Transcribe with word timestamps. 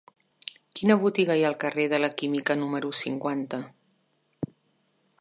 Quina 0.79 0.95
botiga 1.03 1.35
hi 1.39 1.43
ha 1.43 1.51
al 1.51 1.59
carrer 1.65 1.87
de 1.93 2.01
la 2.01 2.11
Química 2.23 2.57
número 2.65 2.93
cinquanta? 3.03 3.61